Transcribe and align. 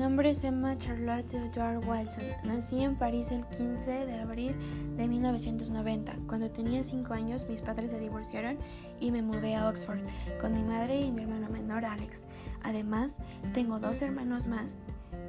nombre 0.00 0.30
es 0.30 0.44
Emma 0.44 0.78
Charlotte 0.78 1.34
Edward 1.34 1.86
Watson. 1.86 2.24
Nací 2.44 2.82
en 2.82 2.96
París 2.96 3.30
el 3.32 3.44
15 3.48 4.06
de 4.06 4.14
abril 4.18 4.56
de 4.96 5.06
1990. 5.06 6.16
Cuando 6.26 6.50
tenía 6.50 6.82
5 6.82 7.12
años 7.12 7.46
mis 7.46 7.60
padres 7.60 7.90
se 7.90 8.00
divorciaron 8.00 8.56
y 8.98 9.10
me 9.10 9.20
mudé 9.20 9.56
a 9.56 9.68
Oxford 9.68 10.00
con 10.40 10.52
mi 10.52 10.62
madre 10.62 10.98
y 10.98 11.12
mi 11.12 11.24
hermano 11.24 11.50
menor 11.50 11.84
Alex. 11.84 12.26
Además, 12.62 13.18
tengo 13.52 13.78
dos 13.78 14.00
hermanos 14.00 14.46
más 14.46 14.78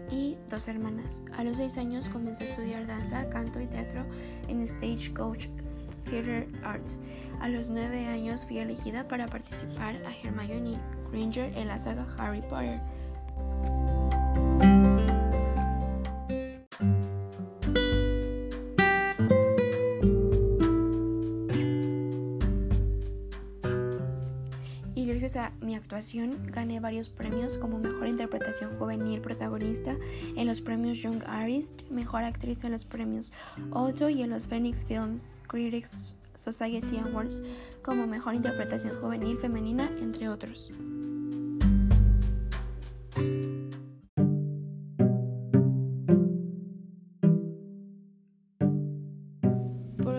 y 0.10 0.38
dos 0.50 0.70
hermanas. 0.70 1.22
A 1.36 1.44
los 1.44 1.58
6 1.58 1.78
años 1.78 2.08
comencé 2.08 2.46
a 2.46 2.48
estudiar 2.48 2.88
danza, 2.88 3.30
canto 3.30 3.60
y 3.60 3.68
teatro 3.68 4.06
en 4.48 4.66
Stagecoach 4.66 5.48
Theatre 6.06 6.48
Arts. 6.64 7.02
A 7.42 7.50
los 7.50 7.68
9 7.68 8.08
años 8.08 8.46
fui 8.46 8.60
elegida 8.60 9.06
para 9.06 9.28
participar 9.28 9.98
a 10.06 10.16
Hermione 10.16 10.80
Granger 11.12 11.58
en 11.58 11.68
la 11.68 11.78
saga 11.78 12.08
Harry 12.18 12.42
Potter. 12.44 12.80
Y 25.02 25.08
gracias 25.08 25.36
a 25.36 25.52
mi 25.62 25.74
actuación 25.74 26.32
gané 26.52 26.80
varios 26.80 27.10
premios 27.10 27.58
como 27.58 27.80
Mejor 27.80 28.08
Interpretación 28.08 28.78
Juvenil 28.78 29.20
Protagonista 29.20 29.98
en 30.36 30.46
los 30.46 30.62
premios 30.62 31.00
Young 31.00 31.24
Artist, 31.26 31.90
Mejor 31.90 32.24
Actriz 32.24 32.64
en 32.64 32.72
los 32.72 32.86
premios 32.86 33.32
Otto 33.72 34.10
y 34.10 34.22
en 34.22 34.30
los 34.30 34.46
Phoenix 34.46 34.86
Films 34.86 35.40
Critics 35.48 36.14
Society 36.36 36.98
Awards 37.00 37.42
como 37.84 38.06
Mejor 38.06 38.36
Interpretación 38.36 38.94
Juvenil 39.02 39.40
Femenina, 39.40 39.90
entre 40.00 40.30
otros. 40.30 40.70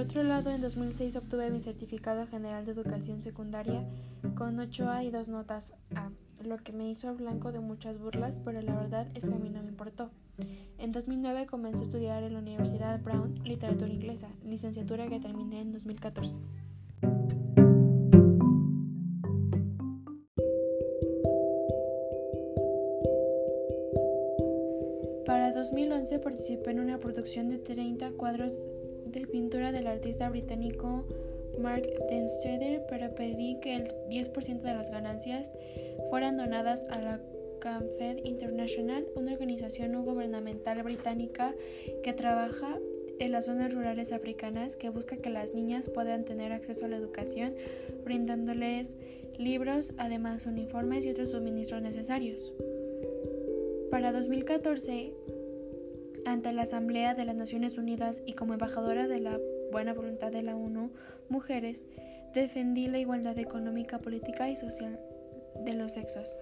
Otro 0.02 0.24
lado, 0.24 0.50
en 0.50 0.60
2006 0.60 1.14
obtuve 1.14 1.48
mi 1.50 1.60
certificado 1.60 2.26
general 2.26 2.66
de 2.66 2.72
educación 2.72 3.22
secundaria 3.22 3.84
con 4.34 4.58
8A 4.58 5.04
y 5.04 5.10
dos 5.10 5.28
notas 5.28 5.74
A, 5.94 6.10
lo 6.42 6.56
que 6.56 6.72
me 6.72 6.90
hizo 6.90 7.14
blanco 7.14 7.52
de 7.52 7.60
muchas 7.60 7.98
burlas, 8.00 8.36
pero 8.44 8.60
la 8.62 8.74
verdad 8.74 9.06
es 9.14 9.24
que 9.24 9.34
a 9.34 9.38
mí 9.38 9.48
no 9.48 9.62
me 9.62 9.68
importó. 9.68 10.10
En 10.78 10.90
2009 10.90 11.46
comencé 11.46 11.80
a 11.80 11.82
estudiar 11.84 12.24
en 12.24 12.32
la 12.32 12.40
Universidad 12.40 13.00
Brown 13.00 13.38
literatura 13.44 13.92
inglesa, 13.92 14.28
licenciatura 14.44 15.08
que 15.08 15.20
terminé 15.20 15.60
en 15.60 15.70
2014. 15.70 16.36
Para 25.24 25.52
2011 25.52 26.18
participé 26.18 26.72
en 26.72 26.80
una 26.80 26.98
producción 26.98 27.48
de 27.48 27.58
30 27.58 28.10
cuadros 28.12 28.60
de 29.12 29.26
pintura 29.26 29.72
del 29.72 29.86
artista 29.86 30.28
británico 30.28 31.04
Mark 31.60 31.86
Dempster, 32.08 32.82
pero 32.88 33.14
pedí 33.14 33.58
que 33.60 33.76
el 33.76 33.88
10% 34.08 34.60
de 34.60 34.74
las 34.74 34.90
ganancias 34.90 35.54
fueran 36.10 36.36
donadas 36.36 36.84
a 36.90 36.98
la 36.98 37.20
CanFed 37.60 38.24
International, 38.24 39.06
una 39.14 39.32
organización 39.32 39.92
no 39.92 40.02
gubernamental 40.02 40.82
británica 40.82 41.54
que 42.02 42.12
trabaja 42.12 42.78
en 43.18 43.32
las 43.32 43.46
zonas 43.46 43.72
rurales 43.72 44.12
africanas 44.12 44.76
que 44.76 44.88
busca 44.88 45.16
que 45.16 45.30
las 45.30 45.54
niñas 45.54 45.88
puedan 45.88 46.24
tener 46.24 46.50
acceso 46.50 46.86
a 46.86 46.88
la 46.88 46.96
educación, 46.96 47.54
brindándoles 48.04 48.96
libros, 49.38 49.92
además 49.96 50.46
uniformes 50.46 51.06
y 51.06 51.10
otros 51.10 51.30
suministros 51.30 51.82
necesarios. 51.82 52.52
Para 53.90 54.10
2014, 54.10 55.12
ante 56.24 56.52
la 56.52 56.62
Asamblea 56.62 57.14
de 57.14 57.24
las 57.24 57.36
Naciones 57.36 57.78
Unidas 57.78 58.22
y 58.26 58.34
como 58.34 58.54
embajadora 58.54 59.08
de 59.08 59.20
la 59.20 59.38
buena 59.70 59.92
voluntad 59.92 60.30
de 60.30 60.42
la 60.42 60.56
ONU 60.56 60.90
Mujeres, 61.28 61.86
defendí 62.34 62.86
la 62.86 62.98
igualdad 62.98 63.38
económica, 63.38 63.98
política 63.98 64.50
y 64.50 64.56
social 64.56 64.98
de 65.64 65.72
los 65.74 65.92
sexos. 65.92 66.38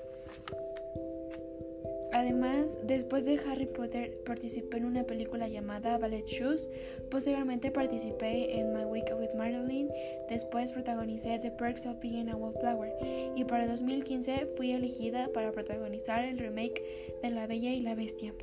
Además, 2.13 2.77
después 2.83 3.25
de 3.25 3.39
Harry 3.47 3.67
Potter, 3.67 4.19
participé 4.27 4.79
en 4.79 4.85
una 4.85 5.05
película 5.05 5.49
llamada 5.49 5.97
Ballet 5.97 6.27
Shoes. 6.27 6.69
Posteriormente 7.09 7.71
participé 7.71 8.59
en 8.59 8.73
My 8.73 8.85
Week 8.85 9.07
with 9.19 9.33
Marilyn. 9.37 9.89
Después 10.29 10.73
protagonicé 10.73 11.39
The 11.39 11.53
Perks 11.53 11.87
of 11.87 12.01
Being 12.01 12.29
a 12.29 12.37
Wallflower. 12.37 12.93
Y 13.37 13.45
para 13.45 13.69
2015 13.69 14.47
fui 14.57 14.73
elegida 14.73 15.29
para 15.33 15.53
protagonizar 15.53 16.25
el 16.25 16.39
remake 16.39 16.83
de 17.23 17.31
La 17.31 17.47
Bella 17.47 17.73
y 17.73 17.81
la 17.81 17.95
Bestia. 17.95 18.35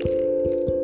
Thank 0.00 0.12
you. 0.12 0.77